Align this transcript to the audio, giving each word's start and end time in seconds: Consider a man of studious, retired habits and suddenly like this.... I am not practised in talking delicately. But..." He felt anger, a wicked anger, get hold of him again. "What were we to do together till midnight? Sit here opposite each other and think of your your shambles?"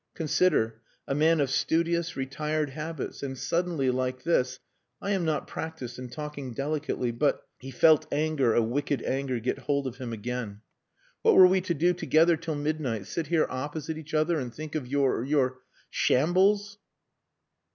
Consider 0.15 0.81
a 1.07 1.13
man 1.13 1.39
of 1.39 1.51
studious, 1.51 2.17
retired 2.17 2.71
habits 2.71 3.21
and 3.21 3.37
suddenly 3.37 3.91
like 3.91 4.23
this.... 4.23 4.59
I 4.99 5.11
am 5.11 5.25
not 5.25 5.45
practised 5.47 5.99
in 5.99 6.09
talking 6.09 6.53
delicately. 6.55 7.11
But..." 7.11 7.45
He 7.59 7.69
felt 7.69 8.07
anger, 8.11 8.55
a 8.55 8.63
wicked 8.63 9.03
anger, 9.03 9.39
get 9.39 9.59
hold 9.59 9.85
of 9.85 9.97
him 9.97 10.11
again. 10.11 10.61
"What 11.21 11.35
were 11.35 11.45
we 11.45 11.61
to 11.61 11.75
do 11.75 11.93
together 11.93 12.35
till 12.35 12.55
midnight? 12.55 13.05
Sit 13.05 13.27
here 13.27 13.45
opposite 13.47 13.95
each 13.99 14.15
other 14.15 14.39
and 14.39 14.51
think 14.51 14.73
of 14.73 14.87
your 14.87 15.23
your 15.23 15.59
shambles?" 15.91 16.79